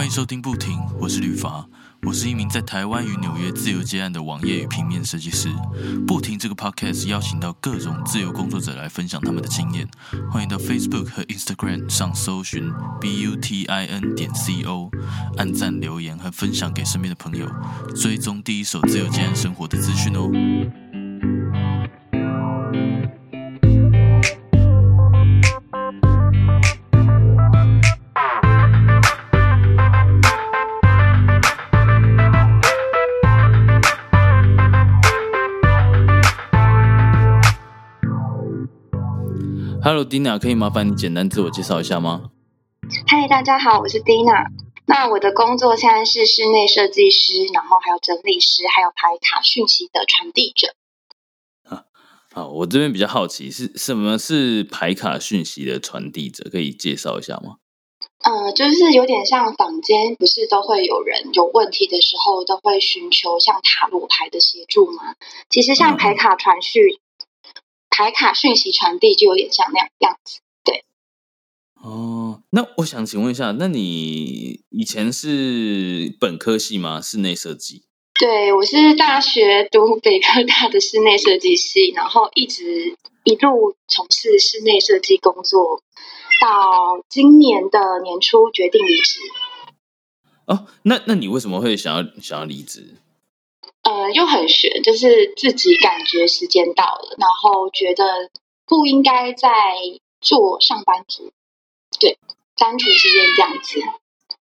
[0.00, 1.62] 欢迎收听不停，我是吕伐，
[2.04, 5.50] 我是一名在台湾与纽约自由接案的网页与平面设计师。
[6.06, 9.86] 不停这个 podcast 邀请到各种自由工作者来分享他们的经验，
[10.30, 14.90] 欢迎到 Facebook 和 Instagram 上搜寻 b u t i n 点 c o，
[15.36, 17.46] 按赞留言和分享给身边的朋友，
[17.94, 20.30] 追踪第一手自由接案生活的资讯哦。
[39.90, 42.30] Hello Dina，可以麻烦你简单自我介绍一下吗？
[43.08, 44.46] 嗨，大家好，我是 Dina。
[44.86, 50.76] 那我的工作现在是室内设计师，然后还有整理师，还有排卡讯息的传递者。
[52.32, 57.56] 好，我这边比较好奇是什么是排卡讯息的传递者，可以介绍一下吗？
[58.22, 65.16] 呃，就是有点像坊间，不是都会有人有问题的时候，都会寻求像塔罗牌的协助吗？
[65.48, 66.80] 其实像排卡传讯、
[68.00, 70.40] 排卡讯息传递，就有点像那样样子。
[71.82, 77.00] 哦，那我想请问一下，那你以前是本科系吗？
[77.00, 77.84] 室内设计？
[78.14, 85.82] 对，我是大学读北科大的室内设计系，然后一直一路从事室内设计工作，
[86.40, 89.20] 到今年的年初决定离职。
[90.46, 92.94] 哦，那那你为什么会想要想要离职？
[93.82, 98.30] 呃，又很悬，就是自己感觉时间到了，然后觉得
[98.66, 99.48] 不应该再
[100.20, 101.32] 做上班族，
[101.98, 102.18] 对，
[102.56, 103.80] 单纯是因为这样子。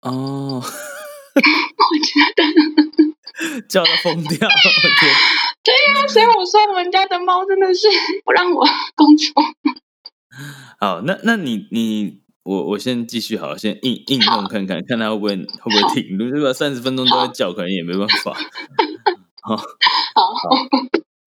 [0.01, 4.31] 哦， 我觉得， 叫他疯掉！
[4.31, 4.49] 天
[5.63, 7.87] 对呀、所以我说我们家的猫真的是
[8.25, 9.33] 不让我工作。
[10.81, 16.17] 好，那那你你我我先继续好了，先应应用看看，看他会不会会不会停。
[16.17, 18.35] 如果三十分钟都在叫，可能也没办法。
[19.57, 20.51] 好， 好，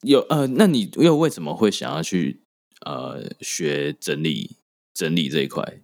[0.01, 2.41] 有呃，那你又为什么会想要去
[2.85, 4.57] 呃学整理
[4.93, 5.81] 整理这一块？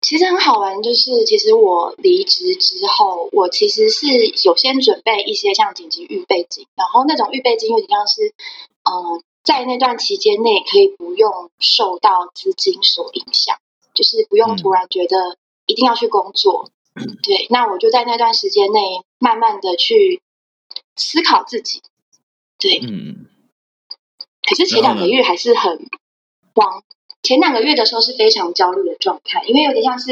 [0.00, 4.06] 其实很好玩，就是其实我离职之后，我其实是
[4.44, 8.32] 有先准备一些像紧急预备金，然后那种预备金有点像是，
[8.84, 13.56] 呃，在那段期间内可以不用受到资金所影响，
[13.92, 15.36] 就是不用突然觉得
[15.66, 16.70] 一定要去工作。
[17.22, 18.80] 对，那我就在那段时间内
[19.18, 20.20] 慢慢的去
[20.98, 21.80] 思考自己。
[22.58, 23.26] 对，嗯，
[24.42, 25.88] 可是前两个月还是很
[26.54, 26.82] 慌。
[27.22, 30.06] 前两个月的时候是非常焦虑的状态，因为有点像是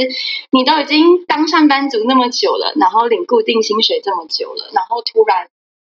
[0.50, 5.48] 你都已经当上班族那么久了，然后领固定薪水这么久了，然后突然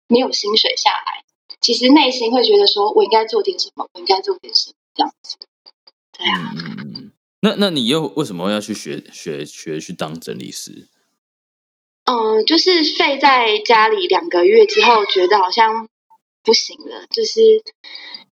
[0.07, 1.23] 没有薪水下来，
[1.61, 5.37] 其实内心会觉得说，我应该做点什么，我应该做点什么这样子。
[6.11, 7.11] 对啊，嗯。
[7.39, 10.89] 那那你又为什么要去学学学去当整理师？
[12.05, 15.87] 嗯，就是睡在家里两个月之后，觉得好像
[16.43, 17.63] 不行了，就是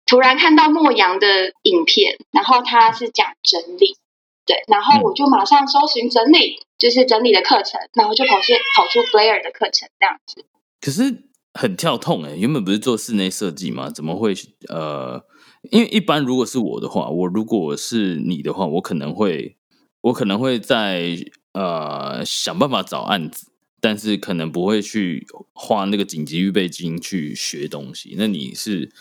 [0.06, 3.98] 突然看到莫阳的影片，然后他是讲整理，
[4.46, 10.46] 对，然后我就马上搜寻整理，就是整理的课程，然后就跑去跑出 Blair 的课程这样子。
[10.80, 11.24] 可是
[11.54, 13.90] 很跳痛哎、原本不是做室内设计吗？
[13.90, 14.34] 怎么会
[14.70, 15.26] 呃？
[15.72, 19.58] 因为一般如果是我的话，我如果是你的话，我可能会
[20.02, 21.18] 我可能会在
[21.54, 23.48] 呃想办法找案子，
[23.86, 28.16] 但是可能不会去花那个紧急预备金去学东西。
[28.18, 28.92] 那你是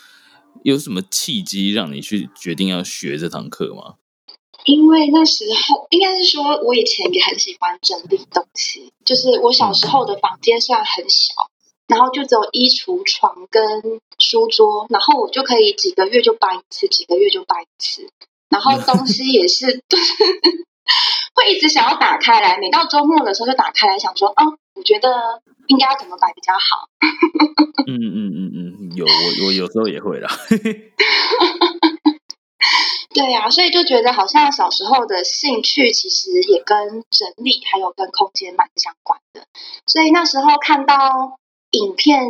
[0.63, 3.95] 有什么契机让你去决定要学这堂课吗？
[4.63, 11.33] 因为那时候应该是说，我以前也很喜欢整理东西，就是我小时候的房间虽然很小，
[11.87, 13.81] 然后就只有衣橱、床跟
[14.19, 18.07] 书桌，然后我就可以几个月就搬一次，几个月就搬一次，
[18.49, 20.13] 然后东 西也是，就是
[21.33, 26.87] 会一直想要打开来，每到周末的时候就打开来，想说，哦，我觉得应该要怎么摆比较好。
[27.87, 30.29] 嗯嗯嗯嗯，有我我有时候也会啦。
[33.13, 39.47] 对呀、所以就觉得好像小时候的兴趣其实也跟整理还有跟空间蛮相关的，
[39.85, 41.39] 所以那时候看到
[41.71, 42.29] 影片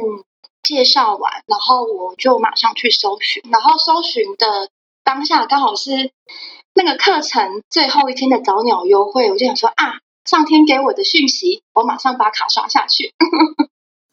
[0.61, 4.69] 介绍完，然后我就马上去搜寻，然后搜寻的
[5.03, 6.11] 当下刚好是
[6.75, 13.13] 那个课程最后一天的早鸟优惠，我就想说啊，上天给我的讯息，我马上把卡刷下去。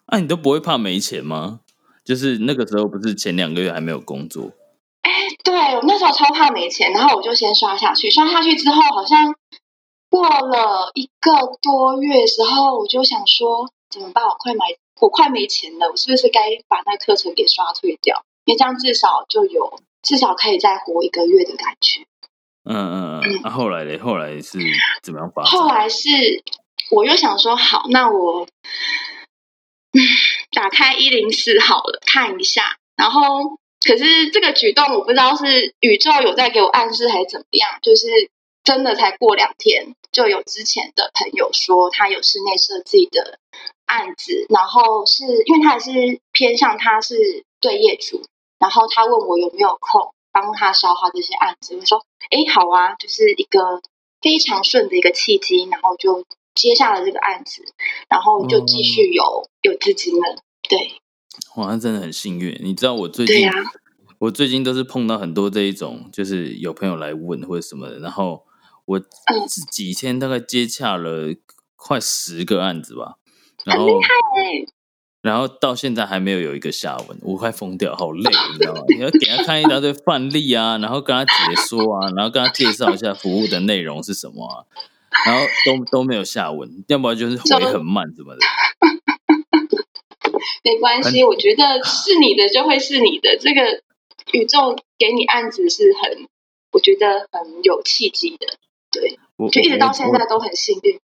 [0.06, 1.60] 那、 你都不会怕没钱吗？
[2.04, 4.50] 就是那个时候不是前两个月还没有工作，
[5.02, 5.10] 哎
[5.44, 9.36] 对我那时候超怕没钱，然后我就先刷下去，刷下去之后好像
[10.10, 14.24] 过了一个多月之后，我就想说怎么办？
[14.24, 14.66] 我快买，
[15.00, 18.24] 我快没钱了，我是不是该把那个课程给刷退掉？
[18.44, 22.04] 因为这样至少就有至少可以再活一个月的感觉。
[22.64, 23.98] 嗯嗯嗯，那、后来嘞？
[23.98, 24.58] 后来是
[25.02, 25.50] 怎么样发展？
[25.50, 26.08] 后来是
[26.90, 28.46] 我又想说，好，那我
[30.52, 32.76] 打开一零四好了，看一下。
[32.96, 38.06] 然后，可是这个举动我不知道是宇宙有在给我暗示还是怎么样，就是
[38.62, 43.40] 真的才过两天，就有之前的朋友说他有室内设计的
[43.86, 48.22] 案子，然后是因为他也是偏向他是对业主，
[48.60, 53.82] 然后他问我有没有空帮他消化这些案子，我说，哎，好啊，就是一个
[54.20, 56.24] 非常顺的一个契机，然后就。
[56.54, 57.64] 接下了这个案子，
[58.10, 60.36] 然后就继续有有资金了。
[60.68, 61.00] 对，
[61.56, 62.54] 哇，那真的很幸运。
[62.62, 63.48] 你知道我最近，
[64.18, 68.44] 我最近都是碰到很多这一种，就是有朋友来问或者什么的，然后
[68.84, 69.06] 我这
[69.70, 71.34] 几天大概接洽了
[71.74, 73.14] 快十个案子吧，
[73.64, 73.86] 然后
[75.22, 78.82] 然后到现在还没有有一个下文，我快疯掉，好累，你知道吗？
[78.88, 84.66] 你要给他看一大堆范例啊，然后跟他解说啊，然后跟他介绍一下服务的内容是什么啊。
[85.26, 88.40] 然后都都没有下文，要不然就是回很慢什么的。
[90.64, 93.36] 没关系，我觉得是你的就会是你的。
[93.38, 93.82] 这个
[94.32, 96.26] 宇宙给你案子是很，
[96.72, 98.46] 我觉得很有契机的。
[98.90, 99.18] 对，
[99.50, 100.98] 就一直到现在都很幸运。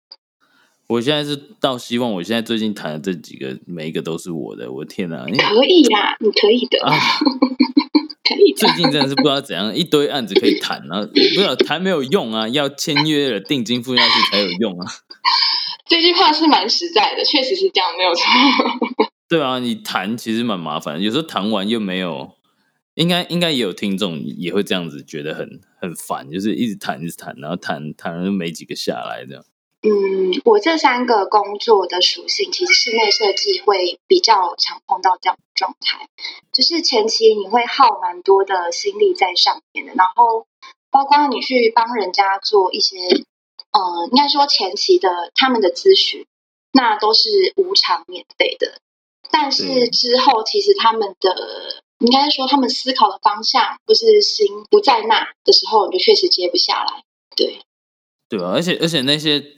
[0.89, 4.73] 我现在是到希望，我现在最近谈的这几个，每一个都是我的。
[4.73, 6.79] 我天哪，可以啦，你可以的。
[8.57, 14.87] 最近真的是不知道怎样，一堆案子可以谈啊，不是谈没有用啊，要签约了，定金付下去才有用啊。
[15.87, 18.25] 这句话是蛮实在的，确实是这样，没有错。
[19.29, 22.33] 对啊，你谈其实蛮麻烦，有时候谈完又没有，
[22.95, 29.45] 应该应该也有听众也会这样子觉得很很烦，就是一直谈一直谈，然后谈谈了没几个下来这样。
[29.81, 36.09] 嗯，我这三个工作的属性，其实室内设计会比较常碰到这样的状态，
[36.53, 40.49] 就是前期你会耗蛮多的心力在上面的，然后
[40.91, 42.97] 包括你去帮人家做一些，
[43.71, 46.27] 呃，应该说前期的他们的咨询，
[46.73, 48.81] 那都是无偿免费的，
[49.31, 57.05] 但是之后其实他们的，应该说他们思考的方向不是心不在那的时候，你就确实接不下来，
[57.37, 57.61] 对，
[58.29, 59.55] 对啊，而且而且那些。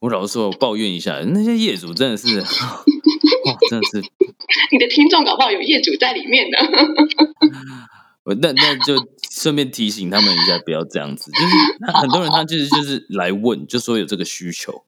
[0.00, 4.00] 我老实说，我抱怨一下，那些业主真的是， 哇，真的是，
[4.72, 6.58] 你的听众搞不好有业主在里面的。
[8.24, 8.94] 我那那就
[9.30, 11.30] 顺便提醒他们一下，不要这样子。
[11.32, 14.84] 就是很多人他其实就是来问，就说有这个需求，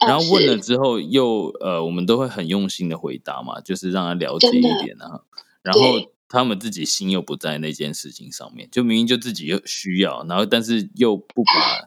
[0.00, 5.20] 然后问了之后，又呃，我们都会很用心的回答嘛，就是让他了解一点啊。
[5.62, 11.84] 然后他们自己心又不在那件事情上面，就明明就自己又需要，然后但是又不把。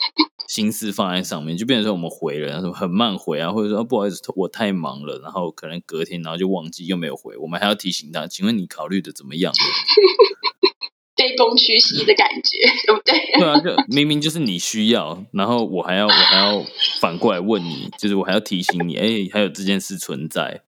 [0.51, 9.53] 心思放在上面，就变成说我们回了，什么很慢回啊，或者说不好意思，我太忙了，然后可能隔天，然后就忘记又没有回，我们还要提醒他，请问你考虑的怎么样？
[11.15, 13.39] 卑躬屈膝的感觉，对不对？
[13.39, 16.62] 对啊，就明明就是你需要，然后我还要我还要
[17.00, 20.63] 反过来问你，就是我还要提醒你，哎，还有这件事存在。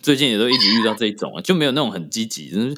[0.00, 2.68] 最近也都一直遇到这种啊，就没有那种很积极，就是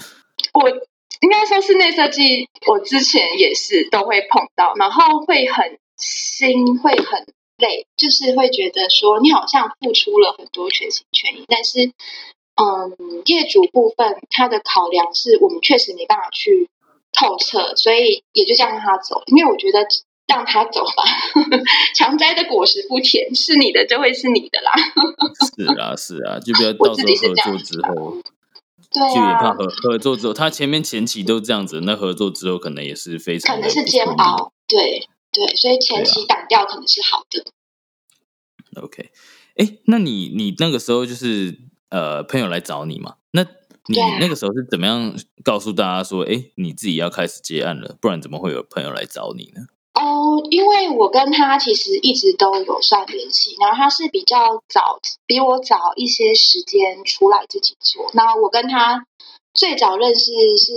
[0.55, 0.90] 我。
[1.21, 7.27] 应该说室内设计，我之前也是都会碰到，然后会很心会很
[7.59, 11.93] 累，就是会觉得说你好像付出了很多全心全意，但是，
[12.57, 16.69] 嗯，业主部分他的考量是我们确实没办法去
[17.13, 19.87] 透彻，所以也就这样让他走，因为我觉得
[20.27, 21.05] 让他走吧，
[21.95, 24.73] 强摘的果实不甜，是你的就会是你的啦。
[25.55, 28.17] 是啊，是啊，就不要到时候合作之后。
[28.91, 37.45] 对就也怕合合作之后，他前面前期都这样子，那合作之后可能也是非常可能是煎熬，对对，所以前期挡掉可能是好的。
[38.83, 39.11] OK，
[39.57, 43.17] 哎，那你你那个时候就是呃朋友来找你嘛？
[43.31, 43.43] 那
[43.87, 47.97] 你那个时候是怎么样告诉大家说，哎，你自己要开始接案了？
[48.01, 49.63] 不然怎么会有朋友来找你呢？
[49.93, 58.11] 哦，因为我跟他其实一直都有算联系，然后他是比较早，比我早一些时间出来自己做。
[58.15, 59.05] 那我跟他
[59.53, 60.73] 最早认识是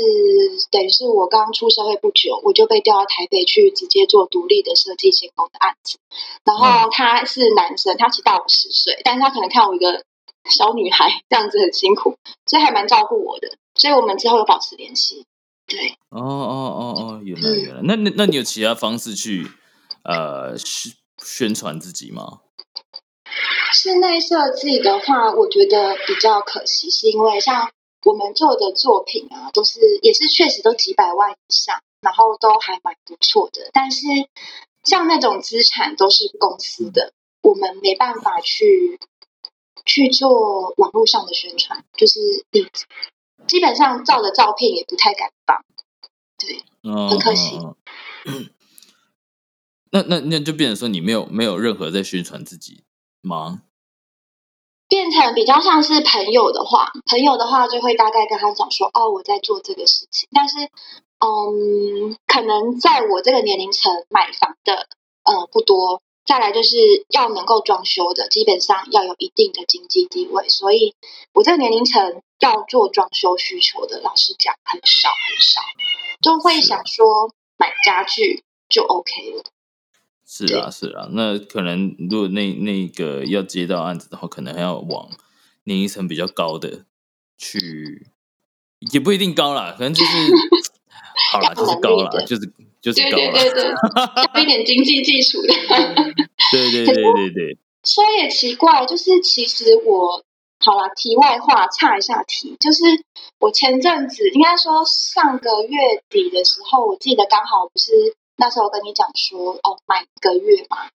[0.71, 5.99] 等于是我刚出社会不久，我就被调到台北去直接做独立的设计监工的案子。
[6.43, 10.03] 然后他是男生，他其实大我十岁，但是他可能看我一个
[10.49, 12.15] 小女孩这样子很辛苦，
[12.47, 13.55] 所以还蛮照顾我的。
[13.75, 15.25] 所以我们之后有保持联系。
[15.73, 19.47] 对，哦哦哦哦，原来原来，那那那你有其他方式去
[20.03, 22.41] 呃宣宣传自己吗？
[23.73, 27.71] 室内设计的话，我觉得比较可惜，是因为像
[28.05, 33.71] 我们做的作品啊，都是也是确实都几百万以上，然后都还蛮不错的。
[33.73, 34.05] 但是
[34.83, 38.99] 像那种资产都是公司的，我们没办法去
[39.85, 42.19] 去做网络上的宣传，就是
[42.51, 42.67] 你。
[43.47, 45.63] 基本上照的照片也不太敢放，
[46.37, 46.63] 对，
[47.09, 47.59] 很可惜。
[49.91, 52.83] 那那那就变成说你没有没有任何在宣传自己
[53.21, 53.61] 吗？
[54.87, 60.29] 变成比较像是朋友的话，朋友的话就会大概跟他讲说，哦，我在做这个事情。
[60.31, 60.57] 但是，
[61.19, 64.87] 嗯，可能在我这个年龄层买房的，
[65.23, 66.01] 呃，不多。
[66.25, 66.77] 再来就是
[67.09, 70.47] 要能够装修的，基本上要有一定的经济地位。
[70.49, 70.95] 所以，
[71.33, 75.61] 我这个年龄层要做装修需求的，老实讲很少很少，
[76.21, 79.43] 就会想说买家具就 OK 了。
[80.25, 85.09] 是啊，是啊，那可能如果那那个要接到案子的话，可能还要往
[85.65, 86.85] 年龄层比较高的
[87.37, 88.07] 去，
[88.91, 90.11] 也不一定高啦，可能就是
[91.31, 92.51] 好啦，就是高啦，就是
[92.81, 93.73] 就是高了，对对对对，
[94.35, 95.53] 有一点经济基础的，
[96.53, 97.57] 对对对对对。
[97.83, 100.23] 说也奇怪，就是其实我
[100.59, 102.83] 好了，题外话岔一下题，就是
[103.39, 108.15] 我前阵子应该说上个月底的时候，我记得刚好不是。
[108.35, 110.89] 那时候我跟你讲说，哦，买一个月嘛，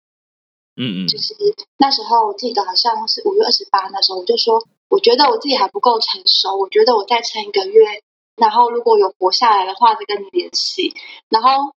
[0.76, 1.34] 嗯嗯，就是
[1.78, 8.02] 那时候我记得好像是五月二十八，那时候我就说，我觉得我自己还不够成熟，我觉得我再撑一个月，
[8.36, 10.94] 然后如果有活下来的话，再跟你联系。
[11.28, 11.72] 然后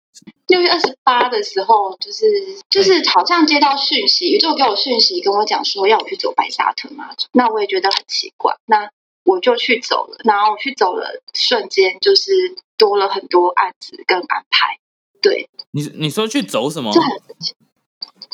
[0.48, 2.26] 六月二十八的时候，就是
[2.70, 8.90] 就是好像接到讯息，宇宙给我讯息跟我讲说要我去走白沙屯嘛，那我也觉得很奇怪，那
[9.24, 14.80] 我就去走了，然后我去走了，瞬间就是多了很多案子跟安排。
[15.22, 16.92] 对，你你说去走什么？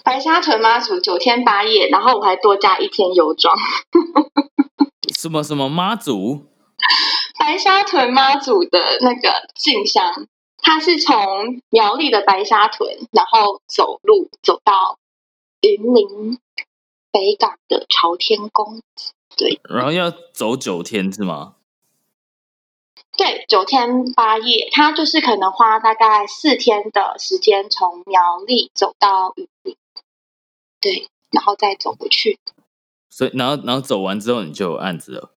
[0.03, 3.57] 白沙屯妈祖九天八夜，然后我还多加一天游庄。
[5.17, 6.45] 什么什么妈祖？
[7.39, 10.27] 白沙屯妈祖的那个进香，
[10.65, 14.97] 它是从苗栗的白沙屯，然后走路走到
[15.61, 16.39] 云林
[17.11, 18.81] 北港的朝天宫。
[19.37, 21.57] 对，然后要走九天是吗？
[23.15, 29.77] 对，九天八夜，他就是可能花大概四天的时间从苗栗走到云林，
[30.81, 32.39] 对，然后再走回去。
[33.07, 35.34] 所以，然后，然后走完之后，你就有案子了。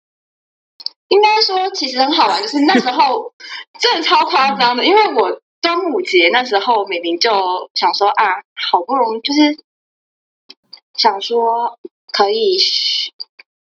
[1.08, 3.32] 应该说，其实很好玩，就是那时候
[3.80, 7.30] 真的超夸张的，因为我端午节那时候明明就
[7.74, 9.58] 想说啊，好不容易就是
[10.94, 11.78] 想说
[12.12, 12.56] 可以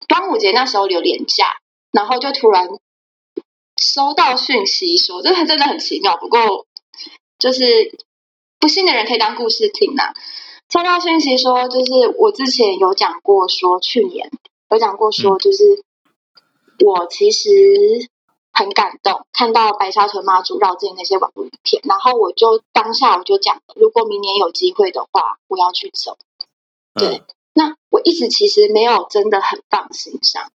[0.09, 1.59] 端午节那时候留年假，
[1.93, 2.69] 然后就突然。
[3.81, 6.17] 收到讯息说，这还真的很奇妙。
[6.17, 6.67] 不过，
[7.37, 7.99] 就是
[8.61, 10.15] 不信的人可以当故事听呐。
[10.73, 14.31] 收到讯息说，就是我之前有讲过，说去年
[14.71, 15.83] 有讲过说，就是
[16.85, 17.49] 我其实
[18.53, 26.19] 很感动，看到白沙屯妈祖绕境那些网络影片，然后我就当下我就讲，如果明年有机会的话，我要去走。
[26.95, 27.23] 对，
[27.55, 30.51] 那我一直其实没有真的很放心上。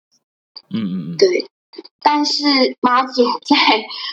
[0.71, 1.47] 嗯嗯嗯，对。
[2.03, 3.57] 但是妈祖在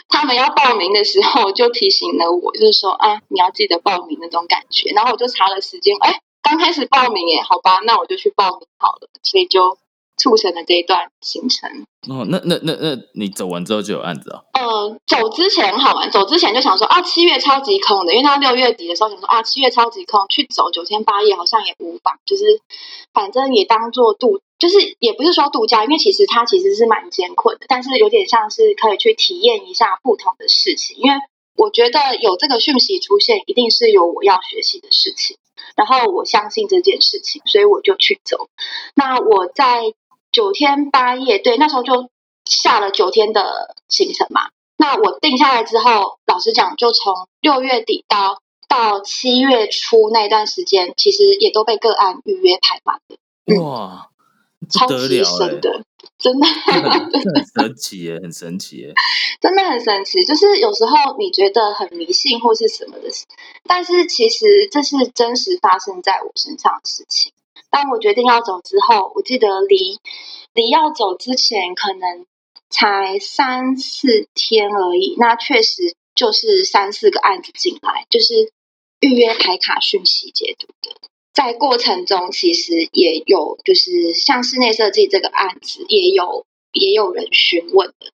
[0.07, 4.91] 他们要报名的时候就提醒了我，就是说啊，你要记得报名那种感觉。
[4.91, 9.09] 然后我就查了时间，哎，刚开始报名耶，好吧，那我就去报名好了。
[9.23, 9.77] 所以就
[10.19, 11.87] 促成了这一段行程。
[12.07, 14.41] 哦，那那那那你走完之后就有案子啊？
[14.53, 22.43] 呃，走之前好玩，走之前就想说啊，七月超级空的，因为他六月底的时候想说啊，七月超级空，去走九天八夜好像也无妨，就是
[23.13, 24.41] 反正也当做度。
[24.59, 30.97] 就是也不是说度假，因为其实它其实是蛮艰困的，但是有点像是可以去体验一下不同的事情。
[30.99, 31.17] 因为
[31.55, 35.37] 我觉得有这个讯息出现，一定是有我要学习的事情，
[35.77, 38.49] 然后我相信这件事情，所以我就去走。
[38.95, 39.93] 那我在
[40.31, 42.09] 九天八夜，对，那时候就
[42.45, 44.49] 下了九天的行程嘛。
[44.77, 53.61] 那我定下来之后，老实讲，就从六月底到到七月初那段时间，其实也都被个案预约排满了。
[53.61, 54.05] 哇！
[54.69, 55.83] 超级神的，
[56.19, 58.93] 真的， 很神奇耶，很神奇耶，
[59.41, 60.23] 真的很神奇。
[60.25, 63.09] 就是有时候你觉得很迷信或是什么的，
[63.63, 67.31] 但是其实这是真实发生在我身上的事情。
[67.69, 69.99] 当我决定要走之后，我记得离
[70.53, 72.25] 离要走之前可能
[72.69, 78.51] 才三四天而已，那确实就是三四个案子进来，就是
[78.99, 80.95] 预约排卡讯息解读的。
[81.31, 88.11] 在过程中，其实也有就是像室内设计这个案子，也有也有人询问的，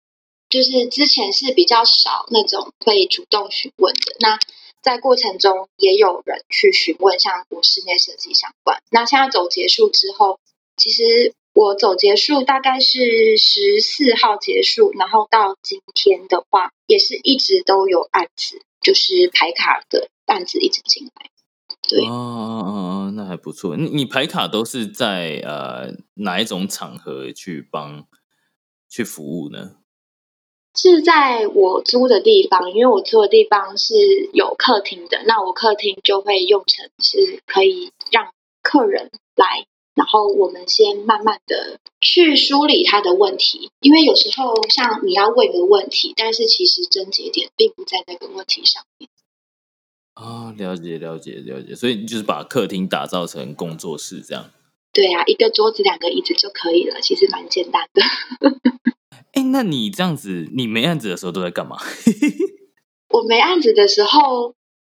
[0.49, 4.15] 就是之前是比较少那种会主动询问的。
[4.19, 4.37] 那
[4.85, 8.83] 在过程中，也有人去询问像我室内设计相关。
[8.91, 10.39] 那现在走结束之后，
[10.77, 21.31] 其实我走结束大概是十四号结束，然后到今天的话，也是一直都有案子，就是排卡的案子一直进来。
[21.87, 22.69] 对哦哦
[23.09, 23.75] 哦，那还不错。
[23.75, 28.05] 你你排卡都是在呃哪一种场合去帮
[28.87, 29.77] 去服务呢？
[30.75, 33.93] 是在我租的地方，因为我租的地方是
[34.33, 39.65] 有客厅的，那我客厅就会用成是可以让客人来，
[39.95, 49.09] 然后我们先慢慢的去梳理他的问题，因为有时候像你要问一个问题，但是其实症结点并不在那个问题上面。
[50.13, 54.51] 啊，了解了解了解，所以就是把客厅打造成工作室这样。
[54.91, 58.01] 对啊，一个桌子、两个椅子就可以了，其实蛮简单的。
[59.35, 61.77] 哎，那你这样子，你没案子的时候都在干嘛？
[63.13, 64.55] 我没案子的时候，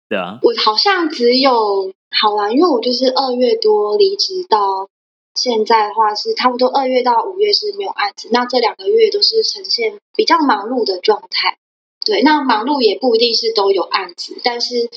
[0.08, 4.88] 对啊，我好像只有好啦，因为我就是二月多离职到
[5.34, 11.58] 现在的话，是差不多二月到五月是没有案子，那这两个月都是呈现比较忙碌的状态。
[12.04, 14.88] 对，那忙碌也不一定是都有案子，但是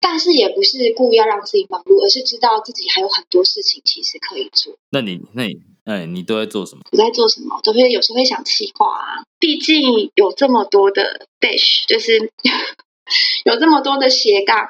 [0.00, 4.76] 但是也不是故意要让自己忙碌，而是知道自己还有很多事情其实可以做。
[4.90, 6.82] 那你那你哎，你都在做什么？
[6.92, 7.60] 我在做什么？
[7.64, 12.30] 都会有时候会想气话啊，毕竟有这么多的 dash，就是
[13.44, 14.68] 有这么多的斜杠，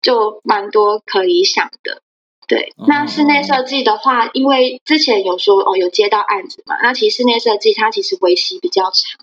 [0.00, 2.00] 就蛮多可以想的。
[2.46, 9.20] 对，那室内设计的话，因为之前有说哦有接到案子嘛，那其实室内设计它其实维系比较长。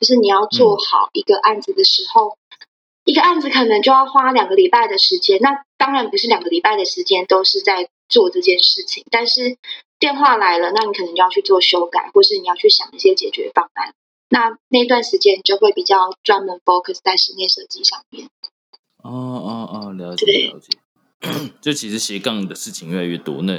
[0.00, 2.38] 就是你要做好一个案子的时候，
[3.04, 5.40] 一个案子可能就要花两个礼拜的时间。
[5.40, 9.56] 那当然不是两个礼拜的时间都是在做这件事情，但是
[9.98, 13.94] 电话来了，那你可能就要去做修改，或是你要去想一些解决方案。
[14.30, 18.28] 那那段时间就会比较专门 focus 在室内设计上面。
[19.02, 20.78] 哦哦哦，了解了解。
[21.60, 23.54] 就其实斜杠的事情越来越多，那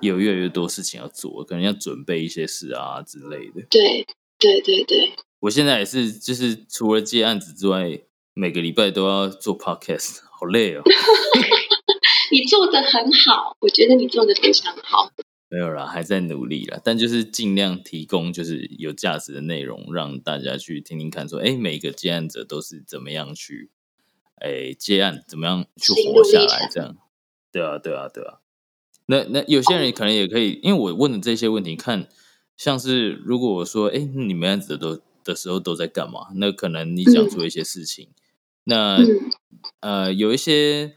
[0.00, 3.66] 也有越来越多事情要做，可能要准备一些事啊之类的。
[3.70, 4.06] 对
[4.38, 5.12] 对对对。
[5.40, 8.00] 我现在也是，就是除了接案子之外，
[8.34, 10.82] 每个礼拜都要做 podcast，好累哦。
[12.30, 15.10] 你做的很好，我觉得你做的非常好。
[15.50, 23.70] 没有啦，还在努力啦，但就是尽量提供就是有价值的内容，让大家去听听看，说哎，每个接案者都是怎么样去
[24.36, 26.96] 哎接案，怎么样去活下来，这样。
[27.52, 28.38] 对啊，对啊，对啊。
[29.06, 32.08] 那那有些人可能也可以，因为我问的这些问题，看
[32.56, 35.00] 像是如果我说哎，你们案子都。
[35.22, 36.28] 的时候都在干嘛？
[36.36, 38.08] 那可能你讲出一些事情，
[38.64, 38.96] 那
[39.80, 40.96] 呃，有一些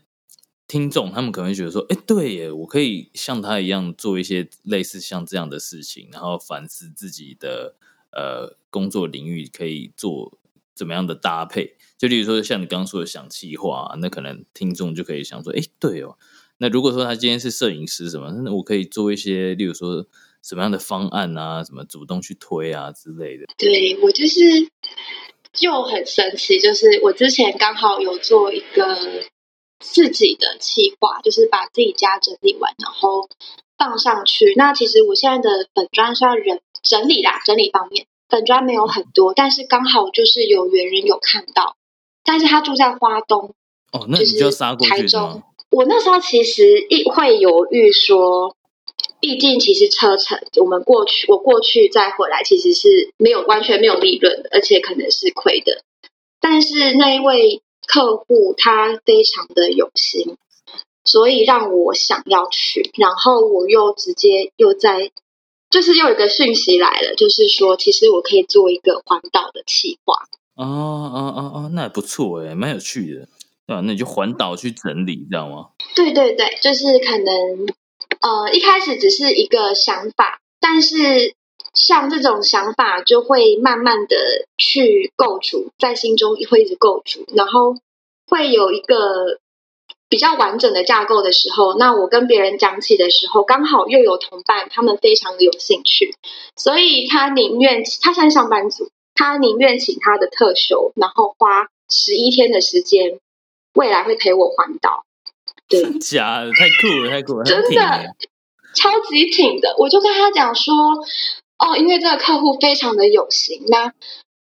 [0.73, 7.75] 听众他们可能觉得说，哎，对耶，我可以像他一样做一些类似像这样的事情，然后反思自己的
[8.11, 10.39] 呃工作领域可以做
[10.73, 11.75] 怎么样的搭配。
[11.95, 16.17] 就例如说，像你刚刚说的想气话，那可能听众就可以想说，哎，对哦，
[16.57, 20.07] 那如果说他今天是摄影师什么，那我可以做一些，例如说。
[20.43, 21.63] 什么样的方案啊？
[21.63, 23.45] 什么主动去推啊之类的？
[23.57, 24.41] 对我就是
[25.53, 29.23] 就很神奇，就是我之前刚好有做一个
[29.83, 33.29] 自己的企划，就是把自己家整理完，然后
[33.77, 34.53] 放上去。
[34.55, 41.75] 那其实我现在的本专算人整理啦，整理方面本专没有很多，但是刚好就是有缘人有看到，
[42.23, 43.53] 但是他住在花东
[43.91, 45.07] 哦，那你就杀过去
[45.69, 48.55] 我那时候其实一会犹豫说。
[49.19, 55.81] 毕竟，其实车程我们过去，我过去再回来，其实是没有完全没有利润的，而且可能是亏的。
[56.41, 60.37] 但是那一位客户他非常的有心，
[61.03, 62.91] 所以让我想要去。
[62.97, 65.11] 然后我又直接又在，
[65.69, 70.15] 就是又有一个讯息来了，就是说，其实我可以做一个环岛的企划。
[70.55, 73.27] 哦哦哦哦，那也不错哎，蛮有趣的，
[73.67, 73.81] 对吧？
[73.85, 75.69] 那你就环岛去整理，知道吗？
[75.95, 77.67] 对对对，就是可能。
[78.21, 81.35] 呃，一开始只是一个想法，但是
[81.73, 84.15] 像这种想法就会慢慢的
[84.57, 87.77] 去构筑，在心中会一直构筑，然后
[88.27, 89.39] 会有一个
[90.07, 96.15] 比较完整的架构的时候，那我跟别人讲起的时候，刚好又有同伴，他们非常的有兴趣，
[96.55, 103.19] 所以他宁愿他现在上班族，他宁愿请他的特休，然后花十一天的时间，
[103.73, 105.05] 未来会陪我环岛。
[105.67, 107.43] 真假的太酷了，太酷了！
[107.43, 108.15] 真的
[108.75, 110.73] 超级挺的，我就跟他讲说，
[111.63, 113.63] 哦，因为这个客户非常的有型。
[113.67, 113.93] 那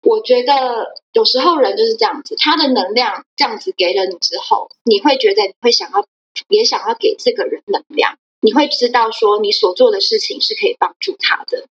[0.02, 6.04] 我觉得有时候人就是这样子，他的能量这样子给了你之后，你会觉得你会想要
[6.48, 11.66] 也想要给这个人能量，你会知道说你所做的事情是可以帮助他的。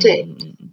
[0.00, 0.26] 对，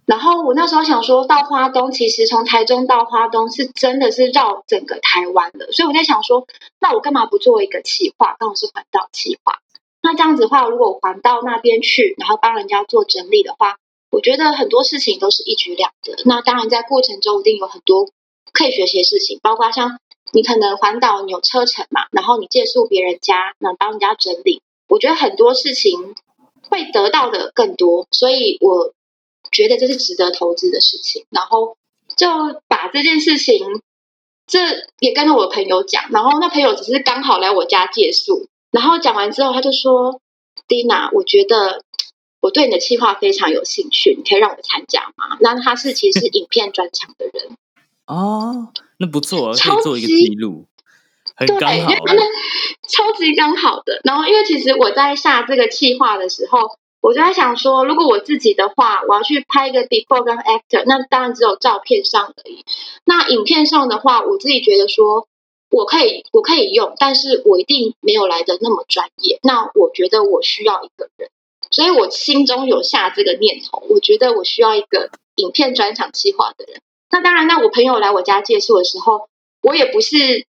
[0.07, 6.47] 然后我那时候想说到花东，其实从台中到花东是真的是绕整个台湾的，所以我在想说，
[6.79, 9.59] 那我干嘛不做一个企划，刚好是环岛企划？
[10.01, 13.77] 那这样子的话，如果环到那边去，然后帮人家做整理的话，
[14.11, 16.15] 我觉得很多事情都是一举两得。
[16.25, 18.11] 那当然在过程中一定有很多
[18.53, 19.99] 可以学习的事情，包括像
[20.31, 26.13] 你可能环岛你有车程嘛，然后你借宿别人家，那帮人家整理，我觉得很多事情
[26.69, 28.93] 会得到的更多，所以我。
[29.51, 31.75] 觉得这是值得投资的事情，然后
[32.15, 32.27] 就
[32.69, 33.81] 把这件事情，
[34.47, 34.59] 这
[34.99, 40.21] 也跟着我的朋友讲，然后那朋友只是刚好来我家借宿，然后讲完之后，他就说
[40.69, 41.83] ：“Dina，我觉得
[42.41, 47.57] 我对你的计划非常有兴趣，你可以让我参加吗？”那他是其实是影片专场的人
[48.07, 50.65] 哦，那不错，可以做一个记录，
[51.35, 51.93] 很刚好，
[52.87, 54.01] 超级刚好的。
[54.03, 56.77] 然后，因为其实我在下这个计划的时候。
[57.03, 62.63] 我就在想说，如果我自己的话，我要去拍一个 before 跟 after，那当然只有照片上而已。
[63.05, 65.27] 那影片上的话，我自己觉得说，
[65.71, 69.39] 我可以，我可以用，但是我一定没有来的那么专业。
[69.41, 71.31] 那我觉得我需要一个人，
[71.71, 76.81] 所以我心中有下这个念头，我觉得我需要一个影片专场计划的人。
[77.09, 79.29] 那当然，那我朋友来我家借宿的时候，
[79.61, 80.45] 我也不是，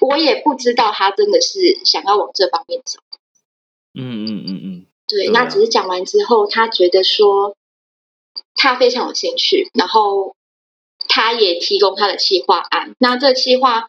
[0.00, 2.98] 我也不知道他真的是想要往这方面走。
[3.94, 4.86] 嗯嗯嗯嗯。
[5.06, 7.56] 对，那只是讲完之后，他觉得说
[8.54, 10.34] 他非常有兴趣，然后
[11.08, 12.94] 他也提供他的企划案。
[12.98, 13.86] 那这企划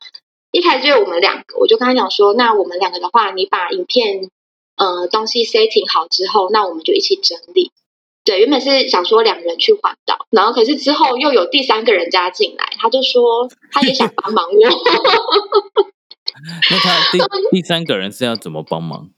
[0.52, 4.30] 一开始就我们两个，我就跟他讲说，那我们两个的话，你把影片
[4.76, 7.72] 呃东西 setting 好之后，那我们就一起整理。
[8.24, 14.70] 对，原本是想说两人去环岛，然后可是之后又有第三个人加进来，他就说 他也想帮忙我。
[16.70, 17.20] 那他 第
[17.52, 19.12] 第三个人是要怎么帮忙？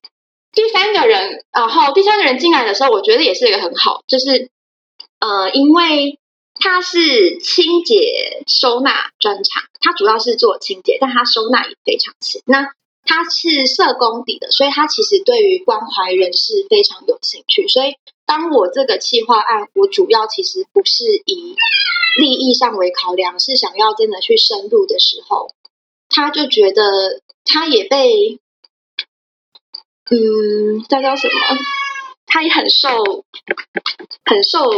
[0.52, 4.50] 第三个人，然后第三个人进来的时候，我觉得也是一个很好，就是
[5.20, 6.20] 呃，因为
[6.56, 12.42] 他是清洁收纳专场，他主要是做清洁，但他收纳也非常强。
[12.46, 12.74] 那
[13.08, 17.68] 他是社工底的，所以他其实对于关怀人士非常有兴趣。
[17.68, 21.56] 所以当我这个企划案，我主要其实不是以
[22.20, 25.50] 利益上为考量，是想要真的去深入的时候，
[26.10, 28.40] 他就觉得他也被。
[30.10, 31.34] 嗯，叫叫什么？
[32.26, 33.26] 他也很受
[34.24, 34.70] 很受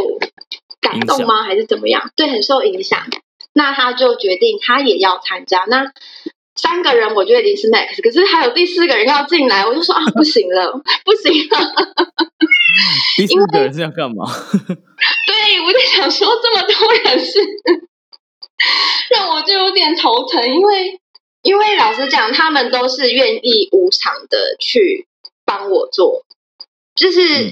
[0.81, 1.43] 感动吗？
[1.43, 2.11] 还是怎么样？
[2.15, 3.05] 对，很受影响。
[3.53, 5.65] 那他就决定他也要参加。
[5.65, 5.93] 那
[6.61, 10.71] 三个人，我觉得已经是 max，可是还有第四个人要进来，我就说啊， 不行了，
[11.05, 11.57] 不行了。
[13.17, 14.25] 第四个人是要干嘛？
[15.27, 17.39] 对，我就想说，这么多人是
[19.15, 20.99] 让我就有点头疼，因为
[21.43, 25.05] 因为老实讲，他们都是愿意无偿的去。
[25.45, 26.25] 帮我做，
[26.93, 27.51] 就是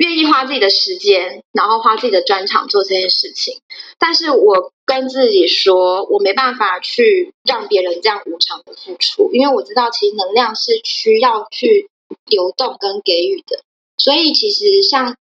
[0.00, 3.60] 愿意花自己的时间，然后花自己的专场做这件事情。
[3.98, 11.90] 但是我跟自己说，我没办法去让别人这样无偿的付出，因为我知道其实能量是需要去
[12.24, 13.62] 流动跟给予的。
[13.98, 15.18] 所以其实像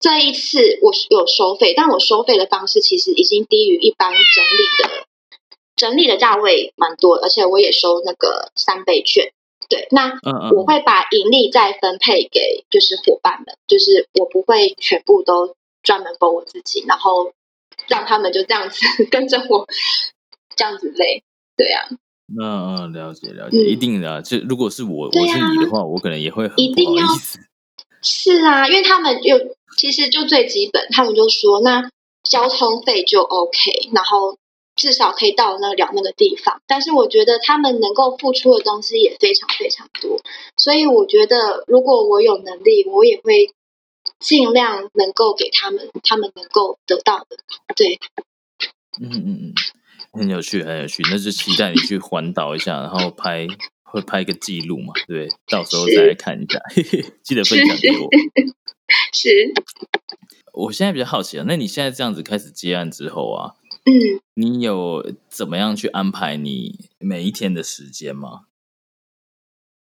[0.00, 5.06] 这一次我有收费，但我收费的方式其实已经低于一般整理的
[5.76, 9.34] 整理的价位蛮多，而且我也收那个三倍券。
[9.68, 10.12] 对，那
[10.54, 17.32] 我会把盈利再分配给就是伙伴们，就是我不会全部都专门帮我自己，然后
[17.88, 19.66] 让他们就这样子 跟着我
[20.56, 21.22] 这样子累。
[21.56, 21.88] 对啊，
[22.40, 24.20] 嗯嗯，了解了解，一定的。
[24.22, 27.06] 就如果是我，我是你的话，我可能也会一定要
[28.02, 29.38] 是啊，因为他们有
[29.78, 31.90] 其实就最基本，他们就说那
[32.22, 34.36] 交通费就 OK，然后。
[34.76, 40.20] 至少可以到那了那个地方，但是我觉得他们能够付出的东西也非常非常多，
[40.56, 43.54] 所以我觉得如果我有能力，我也会
[44.18, 47.36] 尽量能够给他们他们能够得到的。
[47.76, 48.00] 对，
[49.00, 49.54] 嗯嗯嗯，
[50.12, 53.46] 很有趣，很有趣，那就期待你去环岛一下，然后拍
[53.82, 56.60] 会拍一个记录嘛，对，到时候再来看一下，
[57.22, 58.08] 记得分享给我。
[59.14, 59.52] 是，
[60.52, 63.54] 我现在比较好奇啊，那你现在这样子开始接案之后啊？
[63.84, 68.46] 嗯，你有怎么样去安排你每一天的时间吗？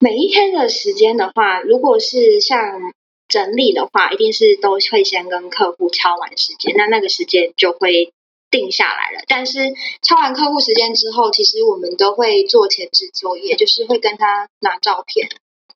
[0.01, 2.93] 每一天的时间的话，如果是像
[3.29, 8.13] 整理的话，一定是都会先跟客户敲完时间，那那个时间就会
[8.51, 9.23] 定下来了。
[9.29, 15.29] 但是敲完客户时间之后，其实我们都会做前置作业，就是会跟他拿照片。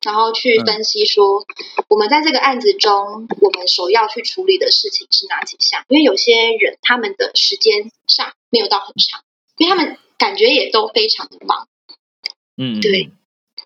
[0.03, 1.45] 然后去分析说，
[1.87, 5.83] 我们在这个案子中，我们首要去处理的事情是哪几项？
[5.89, 9.23] 因为有些人他们的时间上没有到很长，
[9.57, 11.67] 因为他们感觉也都非常的忙。
[12.57, 13.11] 嗯，对。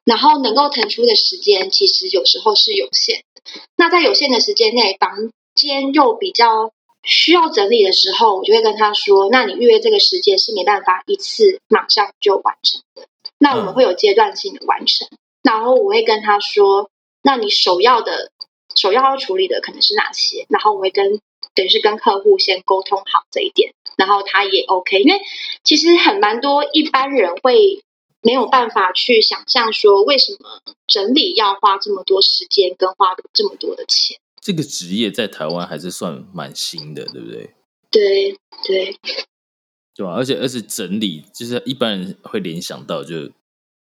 [0.03, 3.51] 然后能够腾出的时间，其实有时候是有限的。
[3.77, 6.71] 那在有限的时间内，房间又比较
[7.03, 13.07] 需要整理的时候，我就会跟他说：，那你预约这个时间是没办法一次马上就完成的。
[13.37, 15.07] 那我们会有阶段性的完成。
[15.43, 16.89] 然后我会跟他说
[17.23, 18.31] ：“那你首要的、
[18.75, 21.19] 首要要处理的可能是哪些？”然后我会跟
[21.53, 25.01] 等于是跟客户先沟通好这一点，然后他也 OK。
[25.01, 25.19] 因为
[25.63, 27.81] 其实很蛮多一般人会
[28.21, 34.17] 没有办法去想象说，为什么整理要花这么多时间跟花这么多的钱。
[34.41, 37.53] 这个职业在台湾还是算蛮新的，对不对？
[37.89, 38.95] 对对。
[39.93, 43.29] 对吧、而且而且整理，就是一般人会联想到就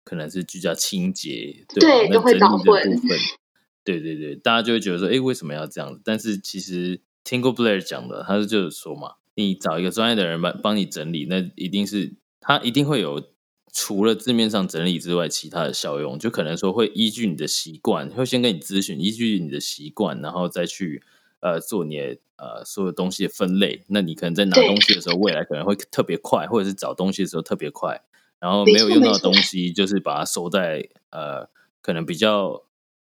[0.07, 1.87] 可能是聚焦清洁，对吧？
[1.87, 3.17] 那对都会整理的部搞混分，
[3.83, 5.99] 对对对，大家就会觉得说，哎，为什么要这样子？
[6.03, 13.21] 但是其实听过 Blair 讲的，他就是说嘛，你找一个专业的人帮帮你整理，那一定是他一定会有
[13.73, 21.03] 除了字面上整理之外，其他的效用，就可能说会依据你的习惯，会先跟你咨询，依据你的习惯，然后再去
[21.41, 23.83] 呃做你的呃所有东西的分类。
[23.87, 28.01] 那你可能在拿东西的时候，未来可能会特别快，或者是找东西的时候特别快，
[28.39, 31.47] 然后没没有用到的东西，就是把它收在呃
[31.81, 32.63] 可能比较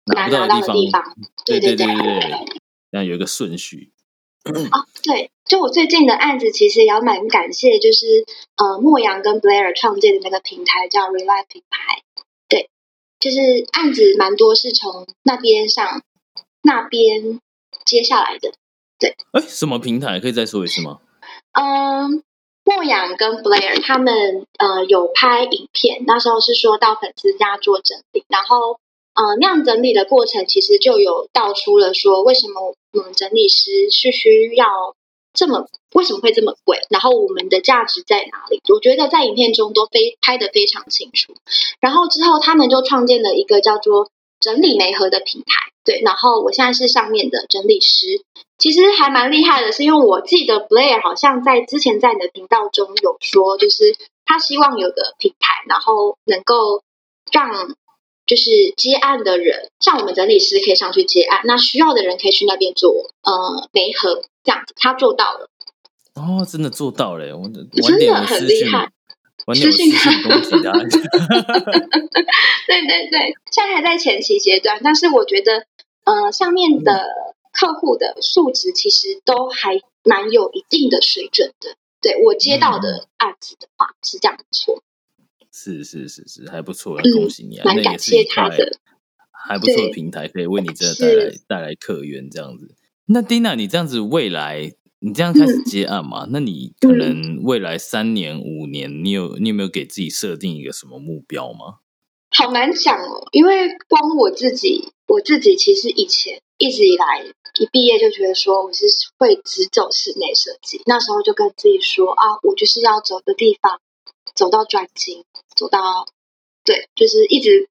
[0.06, 1.02] 拿难拿到不到的地方。
[1.04, 2.30] 的地方，对对对对对，
[2.92, 3.92] 这样有一个顺序。
[4.44, 8.24] 哦，对，就我最近的案子，其实也要蛮感谢，就是
[8.56, 12.02] 呃，莫阳跟 Blair 创建的那个平台叫 Relive 品牌，
[12.48, 12.70] 对，
[13.18, 16.00] 就是案子蛮多是从那边上
[16.62, 17.40] 那边
[17.84, 18.52] 接下来的，
[19.00, 20.20] 对哎，什么平台？
[20.20, 21.00] 可以再说一次吗？
[21.52, 22.22] 嗯。
[22.66, 28.80] 莫阳跟 Blair 他们呃有拍影片，那时候是说到粉丝家做整理，然后
[29.14, 34.96] 呃那样整理的过程其实就有道出了说为什么我们整理师是需要
[35.32, 38.60] 这么为什么会这么贵，然后我们的价值在哪里？
[38.68, 41.34] 我觉得在影片中都非拍得非常清楚。
[41.80, 48.20] 然后之后他们就创建了一个叫做整理媒合的平台，对，然后我现在是上面的整理师，
[48.58, 56.82] 其实还蛮厉害的，是因为我记得 Blair 好像在之前在你的频道中有说，就是他希望有个平台，然后能够
[57.32, 57.74] 让
[58.26, 65.48] 就是接案的人，像我们整理师可以上去接案，那需要的人可以去那边做呃媒合，这样子他做到了。
[66.14, 67.36] 哦，真的做到了！
[67.36, 68.88] 我晚真的很厉害
[69.46, 70.72] 我私私讯讯攻击他。
[72.66, 75.66] 对对对，现在还在前期阶段，但是我觉得，
[76.06, 77.06] 呃，上面的
[77.52, 81.76] 客户的素质其实都还蛮有一定的水准的。
[82.00, 84.82] 对我接到的案子的话是这样说，
[85.52, 87.64] 是是是是，还不错，嗯恭喜你啊！
[87.64, 88.78] 蛮感谢他的。
[89.48, 92.74] 还不错的平台，可以为你真的带来带来客源这样子。
[93.06, 96.26] 那 Dina，你这样子未来你这样开始嗯接案嘛？
[96.30, 101.78] 那你可嗯能未来三年五年，你有你有没有给自己设定一个什么目标吗？
[102.36, 107.24] 好难讲哦，因为光我自己，我自己其实以前一直以来
[107.58, 108.84] 一毕业就觉得说我是
[109.18, 113.80] 会只走室内设计，那时候就跟自己说啊，我就是要走个地方，
[114.34, 116.06] 走到专精，走到
[116.64, 117.68] 对，就是一直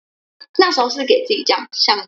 [0.57, 2.07] 那时候是给自己这样像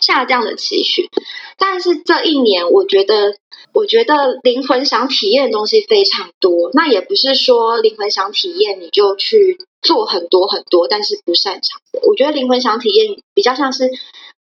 [0.00, 1.10] 下这样的期许，
[1.58, 3.36] 但是这一年我觉得。
[3.74, 12.00] 我觉得灵魂想体验的东西非常多，那也不是说灵魂想体验你就去做很多很多，但是不擅长的。
[12.06, 13.90] 我觉得灵魂想体验比较像是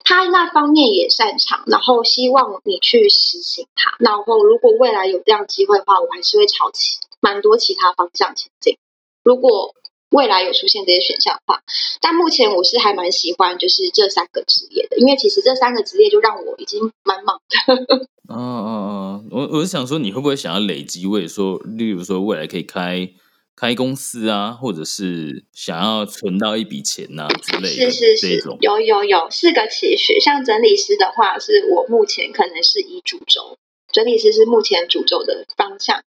[0.05, 3.97] 他那方面也擅长，然后希望你去实行它。
[3.99, 8.79] 然后如果未来有这样机会的话，我还是会朝其蛮多其他方向前进。
[9.25, 9.75] 如果
[10.11, 11.61] 未来有出现这些选项的话，
[12.01, 17.99] 但目前我是还蛮喜欢就是这三个职业的，因为其实这三个职业就让我已经蛮忙的。
[18.29, 23.09] 哦哦哦，我我是想说，你会不会想要累积，或者说，例如说未来可以开
[23.55, 28.43] 开公司啊，或者是想要存到一笔钱呐、之类的是是是。
[28.61, 30.19] 有有有四个期许。
[30.21, 33.57] 像整理师的话，是我目前可能是以主轴，
[33.93, 36.03] 整理师是目前主轴的方向。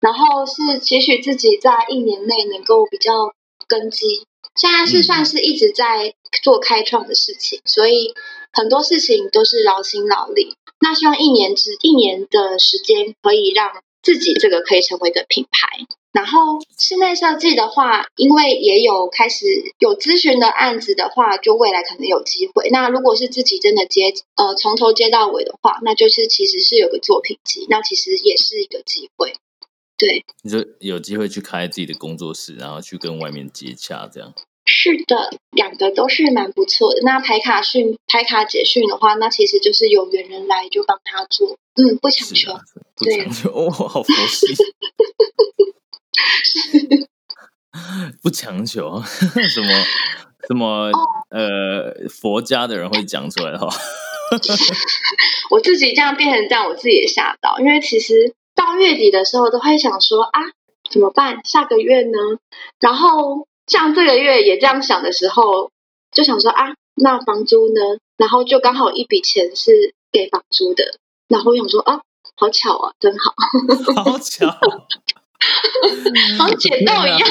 [0.00, 3.34] 然后是期许自己在一年内能够比较
[3.66, 4.26] 根基。
[4.56, 8.14] 现在是算是一直在做开创的事情，所以
[8.52, 10.54] 很多事情都是劳心劳力。
[10.80, 13.70] 那希望一年之一年的时间，可以让
[14.02, 15.86] 自己这个可以成为一个品牌。
[16.12, 19.46] 然后室内设计的话，因为也有开始
[19.78, 22.68] 有咨询的案子的话，就未来可能有机会。
[22.70, 29.34] 那如果是自己真的接呃从头接到尾的话，那就是其实是有个作品集，那其实也是一个机会。
[29.96, 34.34] 对，你就有机会去开自己的工作室，然后去跟外面接洽，这样。
[34.66, 37.00] 是的，两个都是蛮不错的。
[37.02, 42.52] 那排卡训、排卡解训的话，那其实就是有缘人来就帮他做，嗯，不强求。
[42.52, 42.60] 啊，
[42.96, 44.46] 不对强求哦，好佛系。
[48.22, 49.02] 不强求，
[49.48, 49.68] 什么
[50.48, 50.90] 什么
[51.30, 53.68] 呃，佛家的人会讲出来的话。
[55.50, 60.40] 我自己这样变成这样，我自己也吓到，因为其实到月底的时候都会想说啊，
[60.90, 61.40] 怎么办？
[61.44, 62.18] 下个月呢？
[62.78, 65.70] 然后像这个月也这样想的时候，
[66.12, 67.98] 就想说啊，那房租呢？
[68.16, 70.84] 然后就刚好一笔钱是给房租的，
[71.26, 72.02] 然后我想说啊，
[72.36, 73.34] 好巧啊，真好，
[74.04, 74.46] 好巧，
[76.38, 77.20] 好像捡到一样。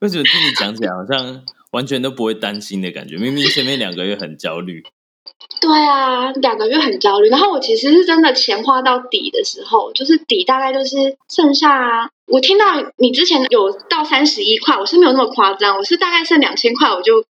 [0.00, 3.16] 为什么自己讲起来好像完全都不会担心的感觉？
[3.16, 4.82] 明明前面两个月很焦虑。
[5.60, 7.28] 对啊，两个月很焦虑。
[7.28, 12.10] 然后我其实是真的钱花到底的时候，就是底大概就是剩下。
[12.26, 17.24] 我听到你之前有到三十一块，我是没有那么夸张，我是大概剩两千块我就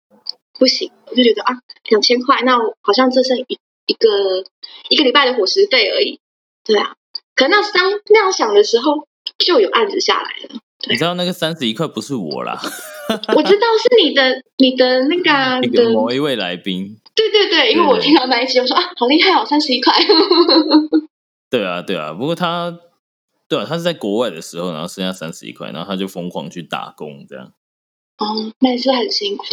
[0.58, 1.54] 不行，我就觉得啊，
[1.90, 4.44] 两千块，那好像只剩一一个
[4.90, 6.20] 一个礼拜的伙食费而已。
[6.64, 6.96] 对啊，
[7.36, 10.62] 可那当那样想的时候，就有案子下来了。
[10.90, 12.60] 你知道那个三十一块不是我啦，
[13.36, 17.00] 我知道是你的，你的那个你的某一位来宾。
[17.16, 19.94] 对对对，因为我听到那一期，我说啊，好厉害哦，三十一块。
[21.50, 22.78] 对啊对啊，不过他，
[23.48, 27.54] 对啊，他是在国外的时候，然后剩下三十一块，然后他就疯狂去打工，这样。
[28.18, 29.46] 哦，那也是很辛苦。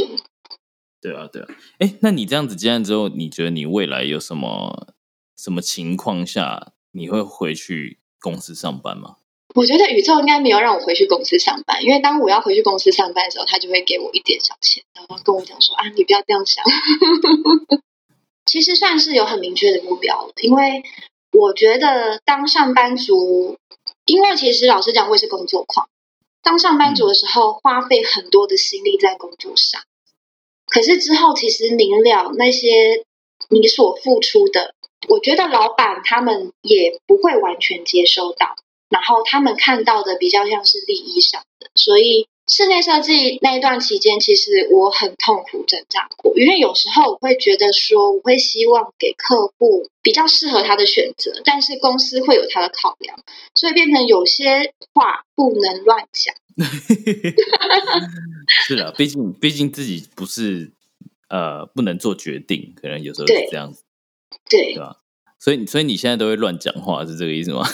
[1.01, 4.89] 对啊对啊，哎，那你这样子接案之后，你觉得你未来有什么
[5.37, 9.17] 什么情况下你会回去公司上班吗？
[9.55, 16.65] 我觉得宇宙应该没有让我回去公司上班，因为当我要回去公司上班的时候，他就会给我一点小钱，然后跟我讲说：“啊，你不要这样想。
[18.47, 20.83] ”其实算是有很明确的目标了，因为
[21.33, 23.59] 我觉得当上班族，
[24.07, 25.89] 因为其实老实讲，我也是工作狂。
[26.43, 29.83] 当上班族的时候，花费很多的心力在工作上，
[30.67, 33.05] 可是之后其实明了那些
[33.49, 34.75] 你所付出的，
[35.09, 38.57] 我觉得老板他们也不会完全接收到。
[38.89, 53.19] 然后他们看到的比较像是利益上的，所以室内设计那一段期间，其实我很痛苦挣扎过，因为有时候我会觉得说，我会希望给客户比较适合他的选择，但是公司会有他的考量，
[53.55, 56.35] 所以变成有些话不能乱讲。
[58.67, 60.71] 是的，毕竟毕竟自己不是
[61.31, 63.83] 呃不能做决定，可能有时候是这样子，
[64.49, 64.97] 对对吧？
[65.39, 67.63] 所以所以你现在都会乱讲话，是这个意思吗？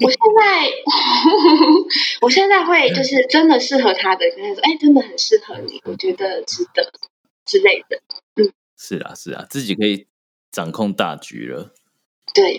[0.00, 0.70] 我现在，
[2.22, 6.92] 我现在会就是真的适合他的，跟他说：“哎，真的很适合你，我觉得值得
[7.44, 8.00] 之类的。”
[8.36, 10.06] 嗯，是啊，是啊，自己可以
[10.50, 11.72] 掌控大局了。
[12.34, 12.58] 对，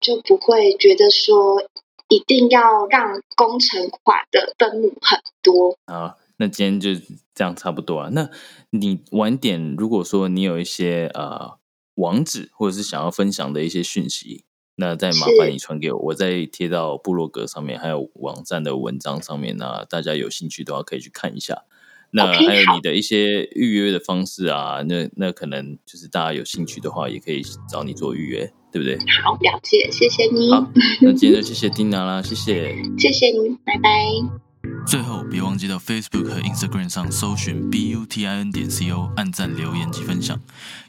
[0.00, 1.62] 就不会觉得说
[2.08, 5.78] 一定要让工程款的分母很多。
[5.86, 7.00] 好，那今天就
[7.34, 8.08] 这样差不多啊。
[8.12, 8.28] 那
[8.70, 11.56] 你晚点，如果说你有一些呃
[11.96, 14.44] 网址，或者是想要分享的一些讯息。
[14.76, 21.64] 那再麻烦你传给我，我再贴到部落格上面，还有网站的文章上面那大家有兴趣的话可以去看一下。
[22.10, 28.96] 那还有你的一些预约的方式啊，那那可能就是大家有兴趣的话，也可以找你做预约，对不对？
[29.24, 30.52] 好，了解，谢谢你。
[30.52, 30.70] 好，
[31.02, 34.45] 那今天就 谢谢丁娜啦，谢谢，谢谢你，拜拜。
[34.86, 40.40] 最后，别忘记到 Facebook 和 Instagram 上搜寻 B U T I N 点 C O，按赞、留言及分享。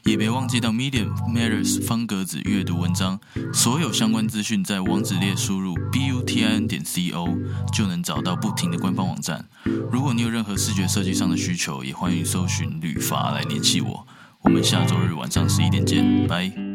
[0.04, 3.18] 也别忘记到 Medium Matters 方格子阅读文章。
[3.52, 7.36] 所有相关资讯在网址列输入 B U T I N 点 C O，
[7.72, 9.44] 就能找到不停的官方网站。
[9.90, 14.06] 如果你有任何视觉设计上的需求，也欢迎搜寻旅发来联系我。
[14.42, 16.67] 我们下周日晚上十一点见，拜。